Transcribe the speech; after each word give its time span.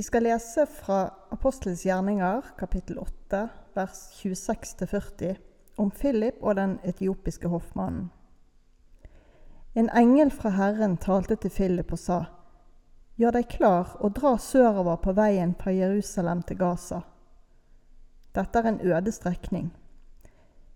Vi 0.00 0.04
skal 0.04 0.22
lese 0.22 0.66
fra 0.66 1.10
Apostelens 1.28 1.82
gjerninger, 1.84 2.42
kapittel 2.58 2.98
8, 2.98 3.48
vers 3.74 3.98
26-40, 4.22 5.34
om 5.76 5.90
Philip 5.90 6.38
og 6.40 6.54
den 6.56 6.78
etiopiske 6.88 7.48
hoffmannen. 7.52 8.06
En 9.74 9.90
engel 9.92 10.30
fra 10.32 10.54
Herren 10.56 10.96
talte 10.96 11.36
til 11.36 11.52
Philip 11.52 11.92
og 11.92 12.00
sa:" 12.00 12.24
Gjør 13.20 13.36
deg 13.36 13.50
klar 13.52 13.92
og 14.00 14.14
dra 14.16 14.38
sørover 14.38 14.96
på 14.96 15.12
veien 15.12 15.52
fra 15.60 15.76
Jerusalem 15.76 16.42
til 16.48 16.58
Gaza. 16.58 17.02
Dette 18.34 18.58
er 18.58 18.68
en 18.72 18.80
øde 18.80 19.12
strekning. 19.12 19.68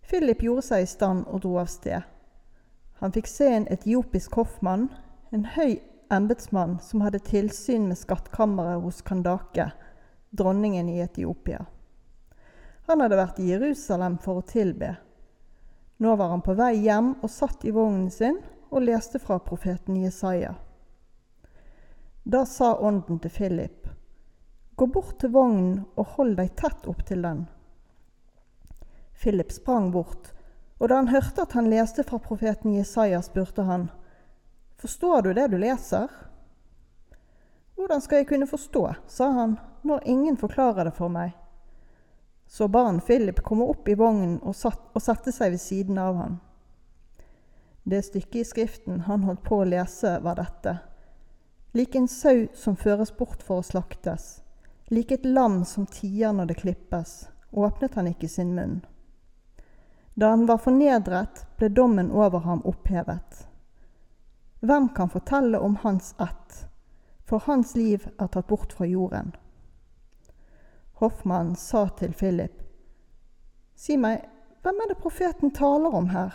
Philip 0.03 0.45
gjorde 0.45 0.67
seg 0.69 0.83
i 0.83 0.93
stand 0.93 1.25
og 1.27 1.43
dro 1.43 1.57
av 1.65 1.73
sted. 1.73 2.03
Han 3.01 3.13
fikk 3.13 3.27
se 3.27 3.49
en 3.57 3.69
etiopisk 3.73 4.35
hoffmann, 4.35 4.91
en 5.33 5.49
høy 5.57 5.81
embetsmann 6.11 6.79
som 6.81 7.01
hadde 7.01 7.19
tilsyn 7.19 7.89
med 7.89 7.99
skattkammeret 7.99 8.83
hos 8.83 9.03
Kandake, 9.03 9.71
dronningen 10.31 10.89
i 10.89 11.01
Etiopia. 11.01 11.67
Han 12.87 13.01
hadde 13.01 13.17
vært 13.17 13.39
i 13.41 13.49
Jerusalem 13.49 14.19
for 14.21 14.41
å 14.41 14.47
tilbe. 14.49 14.97
Nå 15.97 16.17
var 16.17 16.35
han 16.35 16.43
på 16.45 16.57
vei 16.59 16.75
hjem 16.85 17.15
og 17.23 17.31
satt 17.31 17.65
i 17.65 17.73
vognen 17.73 18.11
sin 18.13 18.41
og 18.71 18.83
leste 18.85 19.21
fra 19.23 19.39
profeten 19.39 19.97
Jesaja. 20.03 20.55
Da 22.25 22.45
sa 22.49 22.75
ånden 22.77 23.21
til 23.23 23.31
Philip, 23.31 23.89
gå 24.77 24.87
bort 24.87 25.19
til 25.21 25.33
vognen 25.33 25.85
og 25.95 26.17
hold 26.17 26.39
deg 26.41 26.55
tett 26.59 26.89
opp 26.91 27.05
til 27.07 27.23
den. 27.25 27.45
Philip 29.21 29.53
sprang 29.53 29.91
bort, 29.95 30.33
og 30.81 30.89
da 30.91 30.99
han 30.99 31.13
hørte 31.13 31.45
at 31.45 31.55
han 31.57 31.71
leste 31.71 32.05
fra 32.05 32.19
profeten 32.19 32.75
Jesaja, 32.75 33.23
spurte 33.23 33.65
han, 33.69 33.87
Forstår 34.85 35.23
du 35.23 35.35
det 35.35 35.49
du 35.49 35.59
leser? 35.59 36.11
Hvordan 37.75 38.01
skal 38.01 38.19
jeg 38.21 38.27
kunne 38.29 38.47
forstå, 38.47 38.95
sa 39.09 39.31
han, 39.33 39.55
når 39.81 40.03
ingen 40.05 40.37
forklarer 40.37 40.85
det 40.85 40.91
for 40.99 41.09
meg. 41.09 41.31
Så 42.47 42.69
ba 42.69 42.83
Philip 43.01 43.41
komme 43.41 43.65
opp 43.65 43.89
i 43.89 43.95
vognen 43.95 44.35
og, 44.43 44.53
satt, 44.53 44.83
og 44.93 45.01
sette 45.01 45.33
seg 45.33 45.55
ved 45.55 45.63
siden 45.63 45.99
av 45.99 46.17
han. 46.17 46.37
Det 47.83 48.03
stykket 48.05 48.37
i 48.43 48.45
Skriften 48.45 49.01
han 49.09 49.25
holdt 49.25 49.41
på 49.49 49.63
å 49.63 49.65
lese, 49.65 50.19
var 50.21 50.37
dette. 50.37 50.77
Lik 51.73 51.97
en 51.97 52.09
sau 52.09 52.45
som 52.53 52.77
føres 52.77 53.17
bort 53.17 53.41
for 53.41 53.63
å 53.63 53.65
slaktes, 53.65 54.43
lik 54.93 55.17
et 55.17 55.25
lam 55.25 55.63
som 55.65 55.89
tier 55.89 56.37
når 56.37 56.53
det 56.53 56.59
klippes, 56.61 57.31
åpnet 57.57 57.97
han 57.97 58.13
ikke 58.13 58.29
sin 58.29 58.53
munn. 58.53 58.83
Da 60.13 60.37
han 60.37 60.45
var 60.45 60.61
fornedret, 60.61 61.47
ble 61.57 61.73
dommen 61.73 62.13
over 62.13 62.45
ham 62.45 62.61
opphevet. 62.69 63.49
Hvem 64.65 64.89
kan 64.89 65.09
fortelle 65.09 65.59
om 65.59 65.77
hans 65.77 66.15
ett, 66.19 66.69
for 67.25 67.43
hans 67.45 67.75
liv 67.75 68.07
er 68.19 68.27
tatt 68.33 68.47
bort 68.47 68.73
fra 68.73 68.87
jorden? 68.87 69.35
Hoffmannen 71.03 71.57
sa 71.57 71.89
til 71.99 72.15
Philip, 72.17 72.63
Si 73.77 73.99
meg, 74.01 74.25
hvem 74.65 74.81
er 74.81 74.89
det 74.89 75.03
profeten 75.03 75.53
taler 75.53 75.93
om 75.93 76.09
her? 76.15 76.33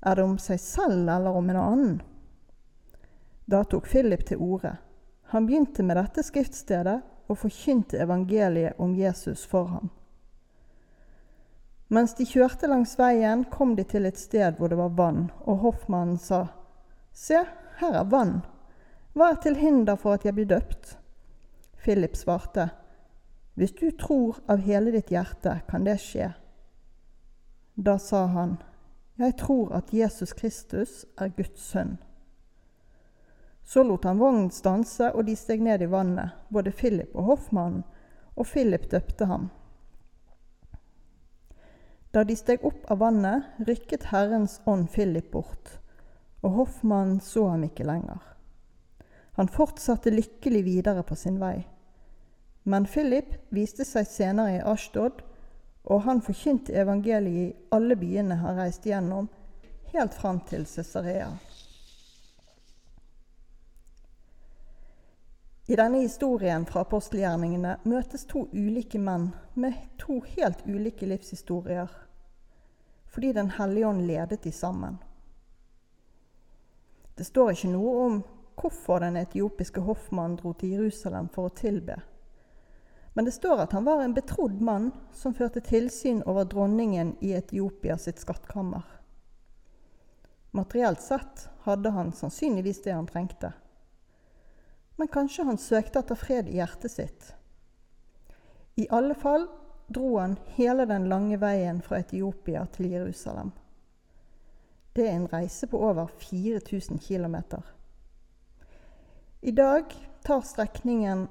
Er 0.00 0.16
det 0.16 0.24
om 0.24 0.38
seg 0.40 0.62
selv 0.64 1.10
eller 1.12 1.36
om 1.36 1.52
en 1.52 1.60
annen? 1.60 1.94
Da 3.44 3.64
tok 3.68 3.84
Philip 3.92 4.24
til 4.24 4.40
orde. 4.40 4.72
Han 5.36 5.44
begynte 5.44 5.84
med 5.84 6.00
dette 6.00 6.24
skriftstedet 6.24 7.02
og 7.28 7.42
forkynte 7.44 8.00
evangeliet 8.00 8.80
om 8.80 8.96
Jesus 8.96 9.44
for 9.44 9.68
ham. 9.76 9.90
Mens 11.92 12.16
de 12.16 12.24
kjørte 12.24 12.72
langs 12.72 12.96
veien, 12.96 13.44
kom 13.44 13.76
de 13.76 13.84
til 13.84 14.08
et 14.08 14.16
sted 14.16 14.56
hvor 14.56 14.72
det 14.72 14.80
var 14.80 14.96
vann, 14.96 15.26
og 15.44 15.66
hoffmannen 15.68 16.16
sa, 16.16 16.46
Se, 17.16 17.38
her 17.80 17.94
er 17.96 18.08
vann. 18.12 18.42
Hva 19.16 19.30
er 19.32 19.38
til 19.40 19.54
hinder 19.56 19.96
for 19.96 20.18
at 20.18 20.26
jeg 20.26 20.36
blir 20.36 20.48
døpt? 20.50 20.98
Philip 21.80 22.16
svarte, 22.16 22.68
Hvis 23.54 23.72
du 23.72 23.88
tror 23.90 24.36
av 24.52 24.60
hele 24.60 24.92
ditt 24.92 25.08
hjerte, 25.08 25.62
kan 25.68 25.86
det 25.86 25.96
skje. 26.02 26.34
Da 27.76 27.96
sa 27.98 28.26
han, 28.26 28.58
Jeg 29.16 29.36
tror 29.40 29.72
at 29.72 29.94
Jesus 29.94 30.34
Kristus 30.36 31.06
er 31.16 31.32
Guds 31.32 31.62
sønn. 31.64 31.96
Så 33.64 33.82
lot 33.82 34.04
han 34.04 34.20
vognen 34.20 34.50
stanse, 34.50 35.08
og 35.14 35.24
de 35.24 35.36
steg 35.36 35.64
ned 35.64 35.82
i 35.82 35.88
vannet, 35.88 36.36
både 36.52 36.70
Philip 36.70 37.16
og 37.16 37.24
hoffmannen, 37.24 37.84
og 38.36 38.46
Philip 38.46 38.90
døpte 38.90 39.24
ham. 39.24 39.48
Da 42.12 42.24
de 42.24 42.36
steg 42.36 42.60
opp 42.64 42.84
av 42.92 43.00
vannet, 43.00 43.48
rykket 43.64 44.12
Herrens 44.12 44.60
ånd 44.66 44.92
Philip 44.92 45.32
bort 45.32 45.80
og 46.46 46.52
hoffmannen 46.60 47.18
så 47.20 47.48
ham 47.50 47.64
ikke 47.66 47.86
lenger. 47.86 48.22
Han 49.36 49.50
fortsatte 49.52 50.12
lykkelig 50.14 50.62
videre 50.64 51.02
på 51.02 51.16
sin 51.18 51.40
vei. 51.42 51.66
Men 52.64 52.86
Philip 52.86 53.34
viste 53.54 53.84
seg 53.84 54.06
senere 54.08 54.56
i 54.56 54.62
Ashtod, 54.62 55.24
og 55.86 56.02
han 56.06 56.22
forkynte 56.22 56.74
evangeliet 56.74 57.50
i 57.50 57.74
alle 57.74 57.98
byene 57.98 58.38
han 58.40 58.58
reiste 58.58 58.90
gjennom, 58.90 59.28
helt 59.92 60.14
fram 60.14 60.40
til 60.48 60.66
Cesarea. 60.66 61.28
I 65.66 65.76
denne 65.78 66.04
historien 66.04 66.62
fra 66.66 66.84
apostelgjerningene 66.86 67.72
møtes 67.90 68.22
to 68.30 68.44
ulike 68.54 69.00
menn 69.02 69.32
med 69.58 69.74
to 69.98 70.20
helt 70.36 70.62
ulike 70.66 71.08
livshistorier, 71.10 71.90
fordi 73.10 73.32
Den 73.32 73.50
hellige 73.50 73.86
ånd 73.86 74.06
ledet 74.06 74.42
de 74.44 74.52
sammen. 74.52 74.98
Det 77.16 77.24
står 77.24 77.54
ikke 77.54 77.72
noe 77.72 77.92
om 78.06 78.18
hvorfor 78.56 79.00
den 79.00 79.16
etiopiske 79.16 79.80
hoffmannen 79.84 80.36
dro 80.40 80.52
til 80.56 80.76
Jerusalem 80.76 81.30
for 81.32 81.48
å 81.48 81.56
tilbe. 81.56 81.96
Men 83.16 83.24
det 83.24 83.32
står 83.32 83.62
at 83.64 83.72
han 83.72 83.86
var 83.86 84.02
en 84.04 84.14
betrodd 84.16 84.60
mann 84.60 84.90
som 85.16 85.34
førte 85.34 85.62
tilsyn 85.64 86.20
over 86.28 86.44
dronningen 86.44 87.14
i 87.24 87.32
Etiopia 87.38 87.96
sitt 87.96 88.20
skattkammer. 88.20 88.84
Materielt 90.56 91.00
sett 91.00 91.48
hadde 91.64 91.90
han 91.96 92.12
sannsynligvis 92.12 92.82
det 92.84 92.92
han 92.92 93.08
trengte. 93.08 93.52
Men 94.96 95.08
kanskje 95.08 95.44
han 95.48 95.60
søkte 95.60 96.00
etter 96.00 96.20
fred 96.20 96.48
i 96.48 96.58
hjertet 96.60 96.92
sitt. 96.92 97.32
I 98.76 98.88
alle 98.92 99.16
fall 99.16 99.48
dro 99.88 100.18
han 100.18 100.36
hele 100.56 100.84
den 100.88 101.08
lange 101.08 101.40
veien 101.40 101.80
fra 101.84 102.02
Etiopia 102.04 102.66
til 102.76 102.92
Jerusalem. 102.92 103.52
Det 104.96 105.04
er 105.08 105.12
en 105.12 105.28
reise 105.28 105.66
på 105.68 105.78
over 105.78 106.06
4000 106.06 106.98
km. 106.98 107.36
I 109.40 109.50
dag 109.50 109.84
tar 110.24 110.40
strekningen 110.40 111.28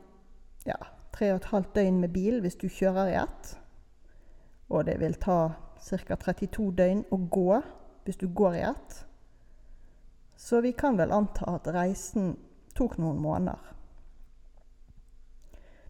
ja, 0.66 0.78
3,5 1.18 1.64
døgn 1.74 2.00
med 2.00 2.14
bil 2.14 2.42
hvis 2.44 2.60
du 2.62 2.68
kjører 2.70 3.10
i 3.10 3.16
ett. 3.24 3.56
Og 4.70 4.86
det 4.86 5.00
vil 5.02 5.18
ta 5.18 5.56
ca. 5.82 6.16
32 6.16 6.68
døgn 6.78 7.02
å 7.10 7.18
gå 7.18 7.62
hvis 8.06 8.22
du 8.22 8.28
går 8.30 8.54
i 8.60 8.62
ett. 8.70 9.00
Så 10.38 10.62
vi 10.62 10.76
kan 10.78 11.02
vel 11.02 11.12
anta 11.12 11.56
at 11.56 11.72
reisen 11.74 12.36
tok 12.78 13.00
noen 13.02 13.18
måneder. 13.18 13.74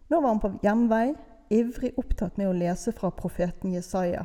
Nå 0.08 0.20
var 0.22 0.28
han 0.32 0.40
på 0.40 0.54
hjemvei, 0.64 1.12
ivrig 1.52 1.92
opptatt 2.00 2.40
med 2.40 2.48
å 2.48 2.56
lese 2.56 2.96
fra 2.96 3.12
profeten 3.12 3.76
Jesaja. 3.76 4.24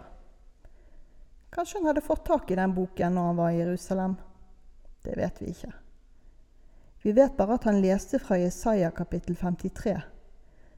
Kanskje 1.52 1.80
han 1.80 1.86
hadde 1.86 2.02
fått 2.02 2.26
tak 2.26 2.52
i 2.52 2.56
den 2.56 2.74
boken 2.74 3.16
når 3.16 3.22
han 3.22 3.36
var 3.36 3.52
i 3.52 3.58
Jerusalem? 3.58 4.16
Det 5.04 5.18
vet 5.18 5.42
vi 5.42 5.50
ikke. 5.52 5.72
Vi 7.04 7.12
vet 7.12 7.38
bare 7.38 7.58
at 7.58 7.64
han 7.68 7.82
leste 7.82 8.20
fra 8.20 8.38
Jesaja 8.38 8.92
kapittel 8.92 9.36
53, 9.36 9.98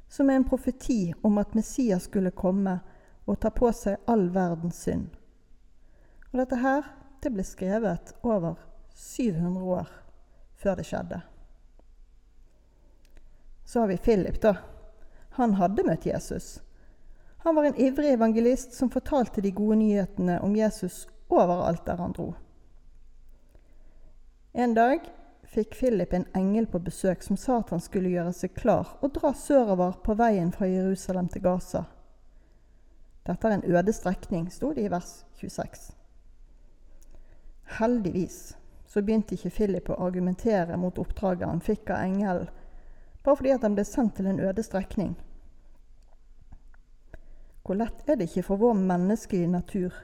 som 0.07 0.29
er 0.29 0.39
en 0.39 0.47
profeti 0.49 1.13
om 1.21 1.37
at 1.37 1.53
Messias 1.53 2.07
skulle 2.09 2.31
komme 2.31 2.79
og 3.25 3.39
ta 3.39 3.51
på 3.53 3.69
seg 3.75 4.01
all 4.09 4.29
verdens 4.33 4.81
synd. 4.87 5.11
Og 6.31 6.39
dette 6.41 6.57
her, 6.63 6.87
det 7.21 7.31
ble 7.35 7.45
skrevet 7.45 8.15
over 8.23 8.57
700 8.95 9.69
år 9.77 9.93
før 10.57 10.79
det 10.79 10.87
skjedde. 10.89 11.21
Så 13.65 13.83
har 13.83 13.87
vi 13.87 13.97
Philip, 13.97 14.41
da. 14.41 14.55
Han 15.37 15.53
hadde 15.59 15.85
møtt 15.85 16.05
Jesus. 16.09 16.61
Han 17.43 17.55
var 17.55 17.63
en 17.63 17.75
ivrig 17.75 18.13
evangelist 18.13 18.73
som 18.73 18.89
fortalte 18.89 19.41
de 19.41 19.51
gode 19.51 19.75
nyhetene 19.75 20.39
om 20.39 20.55
Jesus 20.55 21.07
overalt 21.27 21.85
der 21.85 21.97
han 21.99 22.11
dro. 22.15 22.33
En 24.53 24.73
dag 24.73 25.09
fikk 25.43 25.75
Philip 25.75 26.13
en 26.13 26.25
engel 26.33 26.69
på 26.71 26.79
besøk 26.79 27.23
som 27.23 27.37
sa 27.37 27.57
at 27.59 27.73
han 27.75 27.83
skulle 27.83 28.13
gjøre 28.13 28.31
seg 28.37 28.53
klar 28.55 28.93
og 29.01 29.11
dra 29.17 29.33
sørover 29.35 29.97
på 30.05 30.15
veien 30.15 30.53
fra 30.55 30.69
Jerusalem 30.71 31.27
til 31.33 31.43
Gaza. 31.43 31.83
Dette 33.27 33.47
er 33.47 33.57
en 33.57 33.67
øde 33.75 33.93
strekning, 33.93 34.47
sto 34.51 34.71
det 34.71 34.87
i 34.87 34.91
vers 34.91 35.11
26. 35.41 35.91
Heldigvis 37.75 38.39
så 38.87 39.01
begynte 39.01 39.35
ikke 39.35 39.51
Philip 39.51 39.91
å 39.91 39.99
argumentere 40.05 40.79
mot 40.79 40.95
oppdraget 41.01 41.49
han 41.49 41.61
fikk 41.65 41.91
av 41.91 42.07
engelen, 42.07 42.47
bare 43.23 43.35
fordi 43.35 43.55
han 43.59 43.75
ble 43.75 43.87
sendt 43.87 44.15
til 44.15 44.31
en 44.31 44.39
øde 44.39 44.63
strekning. 44.63 45.15
Hvor 47.63 47.79
lett 47.79 48.07
er 48.09 48.19
det 48.19 48.29
ikke 48.29 48.47
for 48.49 48.61
vår 48.61 48.79
menneskelige 48.79 49.51
natur 49.51 49.99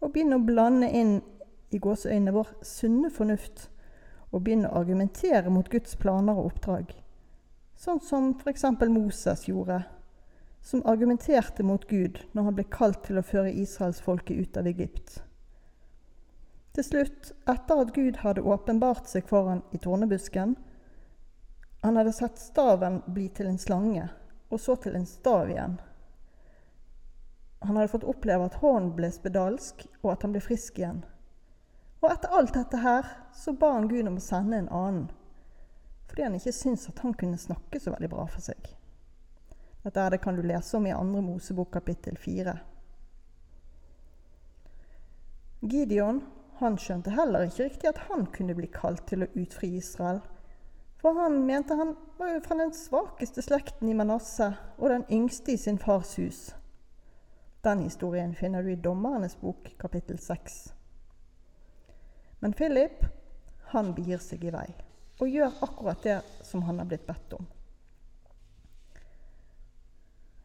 å 0.00 0.10
begynne 0.10 0.38
å 0.38 0.46
blande 0.46 0.90
inn 0.90 1.16
i 1.74 1.80
gåseøynene 1.82 2.34
vår 2.34 2.52
sunne 2.62 3.10
fornuft 3.10 3.68
og 4.30 4.44
begynne 4.44 4.70
å 4.70 4.82
argumentere 4.82 5.50
mot 5.50 5.70
Guds 5.70 5.96
planer 5.98 6.38
og 6.38 6.52
oppdrag? 6.52 6.94
sånn 7.76 8.00
som 8.00 8.32
f.eks. 8.40 8.64
Moses 8.88 9.48
gjorde, 9.48 9.82
som 10.62 10.82
argumenterte 10.88 11.62
mot 11.66 11.84
Gud 11.88 12.22
når 12.32 12.48
han 12.48 12.58
ble 12.58 12.66
kalt 12.72 13.02
til 13.06 13.20
å 13.20 13.26
føre 13.26 13.52
israelsfolket 13.52 14.36
ut 14.36 14.60
av 14.60 14.68
Egypt. 14.70 15.18
Til 16.74 16.86
slutt, 16.86 17.32
etter 17.46 17.82
at 17.82 17.92
Gud 17.94 18.22
hadde 18.24 18.42
åpenbart 18.42 19.10
seg 19.10 19.28
foran 19.28 19.62
i 19.72 19.78
tornebusken, 19.78 20.56
han 21.84 21.98
hadde 22.00 22.14
sett 22.16 22.40
staven 22.40 23.02
bli 23.06 23.28
til 23.36 23.50
en 23.50 23.60
slange, 23.60 24.08
og 24.48 24.60
så 24.60 24.78
til 24.80 24.96
en 24.96 25.06
stav 25.06 25.52
igjen. 25.52 25.76
Han 27.64 27.76
hadde 27.76 27.88
fått 27.88 28.04
oppleve 28.04 28.46
at 28.46 28.60
hånden 28.60 28.92
ble 28.96 29.08
spedalsk, 29.12 29.86
og 30.02 30.12
at 30.12 30.24
han 30.26 30.34
ble 30.34 30.42
frisk 30.44 30.78
igjen. 30.78 31.02
Og 32.04 32.10
etter 32.12 32.34
alt 32.36 32.52
dette 32.52 32.80
her 32.82 33.06
så 33.32 33.54
ba 33.56 33.70
han 33.78 33.88
Gud 33.88 34.04
om 34.10 34.18
å 34.20 34.24
sende 34.24 34.58
en 34.60 34.68
annen, 34.68 35.06
fordi 36.10 36.26
han 36.26 36.36
ikke 36.36 36.52
syntes 36.52 36.90
at 36.90 37.00
han 37.00 37.14
kunne 37.16 37.40
snakke 37.40 37.80
så 37.80 37.94
veldig 37.94 38.10
bra 38.12 38.26
for 38.28 38.44
seg. 38.44 38.68
Dette 39.84 40.00
er 40.00 40.12
det 40.12 40.20
kan 40.24 40.36
du 40.36 40.44
lese 40.44 40.76
om 40.76 40.86
i 40.88 40.92
2. 40.92 41.22
Mosebok 41.24 41.72
kapittel 41.72 42.16
4. 42.20 42.54
Gideon 45.64 46.20
han 46.60 46.76
skjønte 46.80 47.12
heller 47.16 47.48
ikke 47.48 47.66
riktig 47.70 47.88
at 47.90 48.02
han 48.10 48.26
kunne 48.32 48.56
bli 48.56 48.68
kalt 48.72 49.06
til 49.08 49.24
å 49.24 49.30
utfri 49.40 49.72
Israel. 49.80 50.20
For 51.00 51.16
han 51.16 51.40
mente 51.48 51.76
han 51.76 51.94
var 52.20 52.34
jo 52.34 52.42
fra 52.44 52.56
den 52.60 52.72
svakeste 52.76 53.42
slekten 53.44 53.88
i 53.88 53.96
Manasseh 53.96 54.60
og 54.78 54.92
den 54.92 55.04
yngste 55.12 55.56
i 55.56 55.60
sin 55.60 55.80
fars 55.80 56.14
hus. 56.20 56.46
Den 57.64 57.78
historien 57.78 58.34
finner 58.34 58.62
du 58.62 58.72
i 58.72 58.76
Dommernes 58.76 59.40
bok, 59.40 59.74
kapittel 59.78 60.18
6. 60.18 60.74
Men 62.38 62.52
Philip, 62.52 63.04
han 63.72 63.94
begir 63.96 64.20
seg 64.20 64.44
i 64.44 64.50
vei 64.52 64.66
og 65.22 65.30
gjør 65.32 65.62
akkurat 65.64 66.02
det 66.04 66.16
som 66.44 66.66
han 66.66 66.82
har 66.82 66.90
blitt 66.90 67.06
bedt 67.06 67.32
om. 67.38 67.46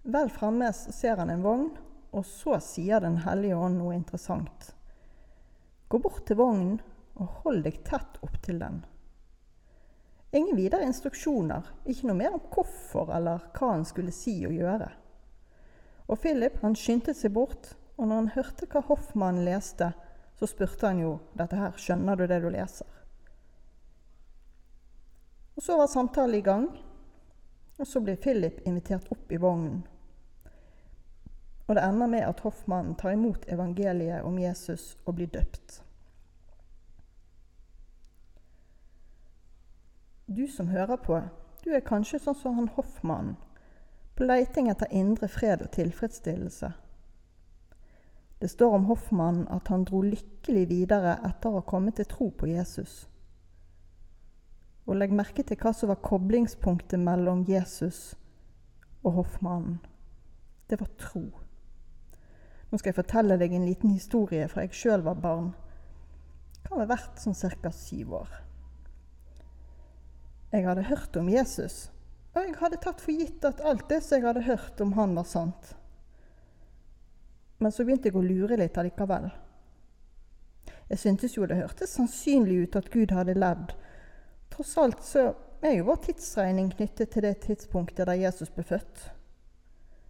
Vel 0.07 0.31
framme 0.31 0.69
ser 0.71 1.19
han 1.19 1.33
en 1.33 1.44
vogn, 1.44 1.68
og 2.16 2.24
så 2.25 2.56
sier 2.63 3.04
Den 3.04 3.19
hellige 3.25 3.60
ånd 3.60 3.81
noe 3.81 3.98
interessant. 3.98 4.69
Gå 5.92 6.00
bort 6.00 6.24
til 6.24 6.39
vognen 6.39 6.80
og 7.19 7.44
hold 7.44 7.66
deg 7.68 7.83
tett 7.83 8.16
opp 8.24 8.39
til 8.48 8.63
den. 8.63 8.80
Ingen 10.31 10.56
videre 10.56 10.88
instruksjoner, 10.88 11.68
ikke 11.83 12.07
noe 12.07 12.21
mer 12.24 12.39
om 12.39 12.48
hvorfor 12.48 13.12
eller 13.12 13.44
hva 13.51 13.75
han 13.75 13.88
skulle 13.92 14.16
si 14.16 14.39
og 14.48 14.56
gjøre. 14.56 14.92
Og 16.09 16.17
Philip 16.17 16.57
han 16.63 16.75
skyndte 16.75 17.13
seg 17.13 17.35
bort, 17.35 17.75
og 17.97 18.07
når 18.07 18.15
han 18.15 18.31
hørte 18.33 18.67
hva 18.71 18.81
hoffmannen 18.88 19.45
leste, 19.45 19.91
så 20.39 20.47
spurte 20.47 20.88
han 20.88 21.01
jo 21.03 21.17
dette 21.38 21.57
her, 21.59 21.75
skjønner 21.77 22.17
du 22.17 22.25
det 22.27 22.39
du 22.41 22.50
leser? 22.50 22.88
Og 25.59 25.63
Så 25.63 25.77
var 25.77 25.88
samtalen 25.91 26.35
i 26.35 26.41
gang, 26.41 26.69
og 27.79 27.88
så 27.88 28.00
blir 28.00 28.15
Philip 28.15 28.61
invitert 28.65 29.11
opp 29.11 29.31
i 29.31 29.38
vognen. 29.38 29.83
Og 31.67 31.75
det 31.75 31.83
ender 31.83 32.07
med 32.07 32.23
at 32.25 32.39
hoffmannen 32.39 32.95
tar 32.95 33.13
imot 33.13 33.45
evangeliet 33.51 34.23
om 34.23 34.39
Jesus 34.39 34.95
og 35.06 35.15
blir 35.19 35.27
døpt. 35.27 35.83
Du 40.25 40.47
som 40.47 40.67
hører 40.67 40.95
på, 40.95 41.19
du 41.65 41.69
er 41.75 41.85
kanskje 41.85 42.21
sånn 42.23 42.39
som 42.39 42.56
han 42.56 42.71
hoffmannen, 42.73 43.35
på 44.19 44.25
leiting 44.27 44.68
etter 44.68 44.92
indre 44.92 45.30
fred 45.31 45.62
og 45.63 45.69
tilfredsstillelse. 45.71 46.74
Det 48.39 48.48
står 48.51 48.74
om 48.75 48.88
hoffmannen 48.89 49.45
at 49.48 49.68
han 49.71 49.86
dro 49.88 50.01
lykkelig 50.04 50.66
videre 50.68 51.13
etter 51.24 51.48
å 51.48 51.62
ha 51.62 51.68
kommet 51.68 51.95
til 51.95 52.07
tro 52.12 52.27
på 52.36 52.50
Jesus. 52.50 53.06
Og 54.92 54.98
legg 55.00 55.13
merke 55.16 55.45
til 55.48 55.56
hva 55.62 55.71
som 55.71 55.88
var 55.92 56.01
koblingspunktet 56.04 57.00
mellom 57.00 57.45
Jesus 57.48 58.18
og 59.06 59.21
hoffmannen. 59.21 59.77
Det 60.68 60.81
var 60.81 60.92
tro. 61.00 61.24
Nå 62.69 62.80
skal 62.80 62.92
jeg 62.92 62.98
fortelle 63.00 63.38
deg 63.39 63.56
en 63.56 63.69
liten 63.69 63.94
historie 63.94 64.50
fra 64.51 64.66
jeg 64.66 64.75
sjøl 64.81 65.06
var 65.06 65.21
barn. 65.24 65.54
Kan 66.68 66.83
ha 66.83 66.89
vært 66.92 67.24
sånn 67.24 67.39
ca. 67.39 67.71
syv 67.71 68.18
år. 68.19 68.36
Jeg 70.51 70.68
hadde 70.68 70.89
hørt 70.92 71.16
om 71.16 71.31
Jesus, 71.31 71.88
jeg 72.36 72.56
hadde 72.60 72.80
tatt 72.84 73.02
for 73.02 73.16
gitt 73.16 73.46
at 73.48 73.62
alt 73.66 73.88
det 73.90 74.02
som 74.06 74.20
jeg 74.20 74.28
hadde 74.28 74.46
hørt 74.46 74.81
om 74.84 74.94
han, 74.98 75.16
var 75.18 75.28
sant. 75.28 75.76
Men 77.60 77.74
så 77.76 77.84
begynte 77.84 78.10
jeg 78.10 78.16
å 78.16 78.24
lure 78.24 78.58
litt 78.60 78.78
allikevel. 78.80 79.30
Jeg 80.90 81.02
syntes 81.02 81.36
jo 81.36 81.46
det 81.46 81.60
hørtes 81.60 81.94
sannsynlig 81.98 82.64
ut 82.64 82.78
at 82.80 82.90
Gud 82.94 83.12
hadde 83.14 83.38
levd. 83.38 83.76
Tross 84.50 84.78
alt 84.81 85.04
så 85.06 85.30
er 85.62 85.76
jo 85.76 85.88
vår 85.90 86.00
tidsregning 86.08 86.72
knyttet 86.74 87.12
til 87.14 87.26
det 87.26 87.36
tidspunktet 87.46 88.08
der 88.08 88.18
Jesus 88.18 88.50
ble 88.54 88.66
født. 88.66 89.10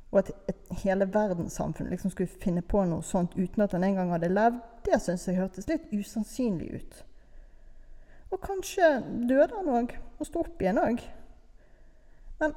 Og 0.09 0.21
at 0.21 0.31
hele 0.83 1.05
verdenssamfunnet 1.13 1.93
liksom 1.93 2.13
skulle 2.13 2.41
finne 2.41 2.63
på 2.65 2.81
noe 2.87 3.05
sånt 3.05 3.35
uten 3.37 3.65
at 3.65 3.75
han 3.75 3.85
engang 3.85 4.13
hadde 4.13 4.31
levd, 4.31 4.61
det 4.85 5.01
syns 5.03 5.27
jeg 5.27 5.37
hørtes 5.37 5.67
litt 5.69 5.91
usannsynlig 5.93 6.69
ut. 6.79 7.03
Og 8.29 8.41
kanskje 8.45 8.99
døde 9.29 9.55
han 9.57 9.69
òg, 9.73 9.95
og 10.19 10.29
sto 10.29 10.43
opp 10.45 10.61
igjen 10.61 10.81
òg. 10.81 11.01
Men 12.39 12.55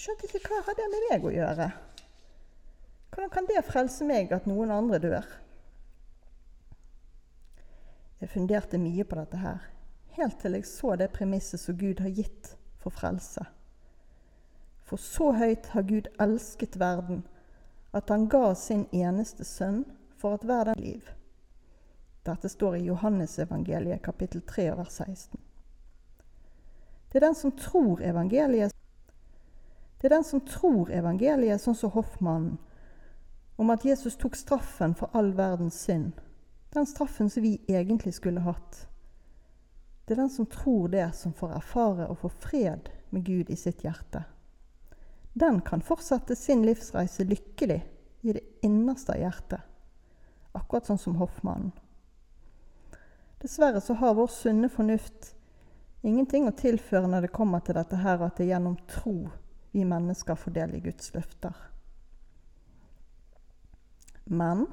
skjønte 0.00 0.28
ikke 0.28 0.42
hva 0.48 0.62
har 0.66 0.76
det 0.78 0.88
med 0.92 1.08
meg 1.10 1.26
å 1.28 1.34
gjøre. 1.34 1.68
Hvordan 3.12 3.32
kan 3.32 3.48
det 3.48 3.64
frelse 3.68 4.06
meg 4.08 4.32
at 4.32 4.48
noen 4.48 4.72
andre 4.72 5.00
dør? 5.02 5.26
Jeg 8.22 8.30
funderte 8.32 8.80
mye 8.80 9.04
på 9.04 9.18
dette 9.18 9.40
her, 9.42 9.64
helt 10.16 10.38
til 10.40 10.56
jeg 10.56 10.68
så 10.70 10.94
det 10.96 11.10
premisset 11.12 11.60
som 11.60 11.76
Gud 11.76 12.00
har 12.00 12.14
gitt 12.14 12.54
for 12.80 12.94
frelse. 12.94 13.44
For 14.86 15.00
så 15.00 15.32
høyt 15.36 15.68
har 15.74 15.88
Gud 15.88 16.08
elsket 16.22 16.78
verden, 16.80 17.24
at 17.92 18.08
han 18.08 18.28
ga 18.32 18.54
sin 18.56 18.86
eneste 18.96 19.44
sønn 19.44 19.82
for 20.16 20.38
at 20.38 20.46
verden 20.48 20.80
liv. 20.80 21.08
Dette 22.24 22.48
står 22.48 22.78
i 22.78 22.84
Johannesevangeliet 22.86 24.02
kapittel 24.04 24.44
3 24.46 24.68
vers 24.78 25.00
16. 25.02 25.40
Det 27.10 27.18
er 27.18 27.26
den 27.26 27.36
som 27.36 27.52
tror 27.58 28.00
evangeliet, 28.06 28.72
det 30.02 30.08
er 30.08 30.16
den 30.16 30.24
som 30.24 30.40
tror 30.42 30.88
evangeliet, 30.90 31.62
sånn 31.62 31.76
som 31.78 31.92
hoffmannen, 31.94 32.56
om 33.56 33.68
at 33.70 33.84
Jesus 33.86 34.16
tok 34.18 34.34
straffen 34.34 34.96
for 34.98 35.14
all 35.14 35.28
verdens 35.38 35.76
synd, 35.78 36.16
den 36.74 36.88
straffen 36.90 37.28
som 37.30 37.44
vi 37.44 37.52
egentlig 37.70 38.16
skulle 38.16 38.42
hatt. 38.42 38.80
Det 40.02 40.16
er 40.16 40.24
den 40.24 40.32
som 40.34 40.48
tror 40.50 40.88
det, 40.90 41.04
som 41.14 41.30
får 41.38 41.52
erfare 41.54 42.08
og 42.10 42.18
få 42.18 42.30
fred 42.42 42.88
med 43.14 43.22
Gud 43.22 43.52
i 43.54 43.56
sitt 43.56 43.84
hjerte. 43.86 44.24
Den 45.38 45.60
kan 45.62 45.84
fortsette 45.86 46.34
sin 46.34 46.64
livsreise 46.66 47.22
lykkelig 47.22 47.78
i 48.26 48.34
det 48.34 48.42
innerste 48.66 49.14
av 49.14 49.20
hjertet, 49.22 49.60
akkurat 50.50 50.90
sånn 50.90 50.98
som 50.98 51.20
hoffmannen. 51.20 51.70
Dessverre 53.38 53.78
så 53.78 53.94
har 54.02 54.18
vår 54.18 54.34
sunne 54.34 54.66
fornuft 54.66 55.30
ingenting 56.02 56.50
å 56.50 56.56
tilføre 56.58 57.06
når 57.06 57.28
det 57.28 57.32
kommer 57.38 57.62
til 57.62 57.78
dette 57.78 58.02
her, 58.02 58.18
at 58.18 58.34
det 58.34 58.48
er 58.48 58.56
gjennom 58.56 58.76
tro 58.90 59.30
vi 59.72 59.84
mennesker 59.84 60.36
får 60.36 60.54
del 60.56 60.74
i 60.76 60.80
Guds 60.84 61.14
løfter. 61.14 61.56
Men 64.24 64.66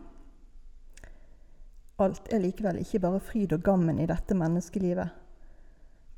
alt 2.00 2.30
er 2.32 2.44
likevel 2.44 2.82
ikke 2.84 3.02
bare 3.04 3.22
fryd 3.24 3.56
og 3.56 3.64
gammen 3.66 4.00
i 4.00 4.08
dette 4.08 4.36
menneskelivet. 4.38 5.16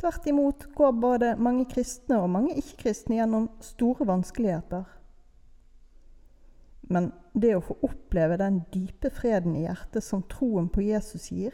Tvert 0.01 0.27
imot 0.27 0.65
går 0.77 0.91
både 0.97 1.35
mange 1.37 1.67
kristne 1.69 2.17
og 2.21 2.29
mange 2.33 2.55
ikke-kristne 2.57 3.19
gjennom 3.19 3.47
store 3.61 4.07
vanskeligheter. 4.09 4.87
Men 6.91 7.11
det 7.33 7.53
å 7.55 7.63
få 7.63 7.77
oppleve 7.85 8.39
den 8.41 8.63
dype 8.73 9.11
freden 9.13 9.53
i 9.55 9.67
hjertet 9.67 10.03
som 10.03 10.25
troen 10.29 10.67
på 10.73 10.83
Jesus 10.83 11.29
gir, 11.31 11.53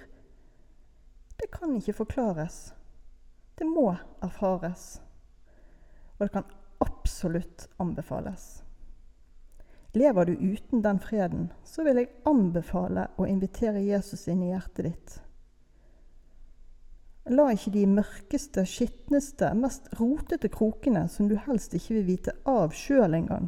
det 1.38 1.52
kan 1.54 1.76
ikke 1.78 2.00
forklares. 2.00 2.72
Det 3.60 3.68
må 3.68 3.92
erfares. 4.24 4.98
Og 6.18 6.26
det 6.26 6.32
kan 6.34 6.48
absolutt 7.08 7.70
anbefales. 7.78 8.64
Lever 9.92 10.26
du 10.26 10.34
uten 10.34 10.82
den 10.82 11.00
freden, 11.00 11.54
så 11.64 11.86
vil 11.88 12.02
jeg 12.02 12.10
anbefale 12.28 13.06
å 13.16 13.26
invitere 13.26 13.80
Jesus 13.80 14.26
inn 14.28 14.42
i 14.44 14.50
hjertet 14.52 14.90
ditt. 14.90 15.14
La 17.32 17.46
ikke 17.56 17.72
de 17.72 17.86
mørkeste, 17.88 18.66
skitneste, 18.68 19.54
mest 19.56 19.88
rotete 20.00 20.52
krokene 20.52 21.06
som 21.12 21.30
du 21.32 21.38
helst 21.46 21.76
ikke 21.80 21.96
vil 21.96 22.06
vite 22.10 22.34
av 22.44 22.76
sjøl 22.76 23.16
engang, 23.16 23.48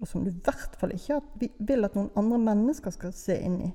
og 0.00 0.08
som 0.08 0.24
du 0.24 0.32
i 0.32 0.40
hvert 0.40 0.78
fall 0.80 0.96
ikke 0.96 1.20
vil 1.60 1.84
at 1.84 1.98
noen 1.98 2.08
andre 2.16 2.40
mennesker 2.46 2.96
skal 2.96 3.12
se 3.16 3.36
inn 3.44 3.58
i, 3.68 3.70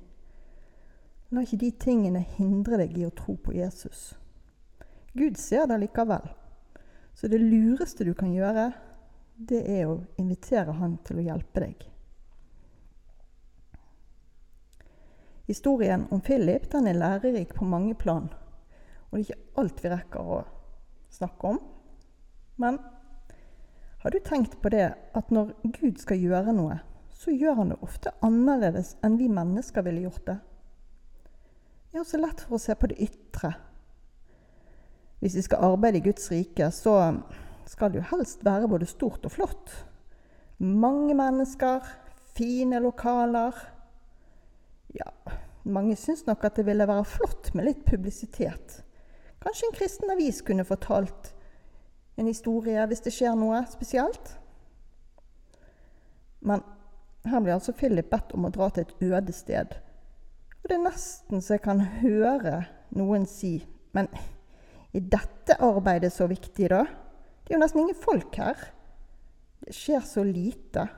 La 1.34 1.42
ikke 1.42 1.58
de 1.58 1.70
tingene 1.82 2.20
hindre 2.36 2.78
deg 2.82 2.98
i 2.98 3.06
å 3.06 3.14
tro 3.14 3.34
på 3.34 3.54
Jesus. 3.54 4.12
Gud 5.14 5.38
ser 5.42 5.66
det 5.66 5.80
likevel. 5.82 6.26
Så 7.16 7.30
det 7.32 7.40
lureste 7.40 8.04
du 8.04 8.12
kan 8.14 8.30
gjøre, 8.30 8.68
det 9.36 9.62
er 9.68 9.84
å 9.90 10.00
invitere 10.20 10.72
Han 10.78 10.96
til 11.04 11.20
å 11.20 11.26
hjelpe 11.26 11.62
deg. 11.62 11.84
Historien 15.46 16.08
om 16.10 16.20
Philip 16.20 16.66
den 16.72 16.88
er 16.90 16.98
lærerik 16.98 17.54
på 17.54 17.64
mange 17.68 17.94
plan. 17.94 18.26
Og 19.10 19.18
det 19.18 19.20
er 19.20 19.26
ikke 19.26 19.60
alt 19.62 19.82
vi 19.84 19.92
rekker 19.92 20.32
å 20.36 20.42
snakke 21.14 21.54
om. 21.54 21.60
Men 22.56 22.78
Har 24.06 24.10
du 24.10 24.20
tenkt 24.22 24.60
på 24.62 24.70
det 24.70 24.94
at 25.18 25.30
når 25.34 25.48
Gud 25.80 25.96
skal 25.98 26.20
gjøre 26.20 26.52
noe, 26.54 26.76
så 27.10 27.32
gjør 27.34 27.56
han 27.58 27.72
det 27.72 27.78
ofte 27.82 28.12
annerledes 28.22 28.92
enn 29.02 29.16
vi 29.18 29.26
mennesker 29.26 29.82
ville 29.82 30.04
gjort 30.04 30.28
det? 30.28 30.36
Vi 31.90 31.98
er 31.98 32.04
også 32.04 32.20
lett 32.20 32.44
for 32.44 32.54
å 32.54 32.60
se 32.62 32.76
på 32.78 32.86
det 32.92 33.00
ytre. 33.02 33.50
Hvis 35.18 35.34
vi 35.34 35.42
skal 35.42 35.72
arbeide 35.72 35.98
i 35.98 36.04
Guds 36.04 36.30
rike, 36.30 36.68
så 36.70 36.94
skal 37.68 37.94
jo 37.96 38.04
helst 38.12 38.44
være 38.46 38.68
både 38.70 38.88
stort 38.88 39.24
og 39.26 39.32
flott. 39.34 39.72
Mange 40.58 41.14
mennesker, 41.18 41.84
fine 42.36 42.80
lokaler. 42.80 43.56
Ja, 44.96 45.10
mange 45.64 45.96
syns 45.98 46.26
nok 46.26 46.44
at 46.46 46.56
det 46.56 46.66
ville 46.66 46.88
være 46.88 47.04
flott 47.04 47.52
med 47.54 47.68
litt 47.68 47.84
publisitet. 47.88 48.82
Kanskje 49.42 49.68
en 49.68 49.76
kristen 49.76 50.12
avis 50.14 50.40
kunne 50.46 50.64
fortalt 50.66 51.32
en 52.16 52.28
historie 52.30 52.86
hvis 52.88 53.04
det 53.04 53.12
skjer 53.14 53.36
noe 53.38 53.60
spesielt. 53.70 54.36
Men 56.46 56.62
her 57.26 57.42
blir 57.42 57.56
altså 57.56 57.74
Philip 57.76 58.08
bedt 58.10 58.32
om 58.36 58.46
å 58.46 58.52
dra 58.54 58.70
til 58.70 58.86
et 58.86 59.10
øde 59.10 59.34
sted. 59.34 59.74
Og 60.62 60.70
det 60.70 60.78
er 60.78 60.86
nesten 60.86 61.42
så 61.42 61.56
jeg 61.56 61.64
kan 61.66 61.82
høre 62.00 62.64
noen 62.96 63.26
si 63.30 63.58
Men 63.96 64.08
er 64.92 65.04
dette 65.08 65.56
arbeidet 65.64 66.10
så 66.12 66.26
viktig, 66.28 66.68
da? 66.68 66.82
Det 67.46 67.54
er 67.54 67.60
jo 67.60 67.62
nesten 67.62 67.84
ingen 67.84 67.98
folk 68.02 68.34
her. 68.42 68.58
Det 69.62 69.74
skjer 69.74 70.00
så 70.02 70.24
lite. 70.26 70.88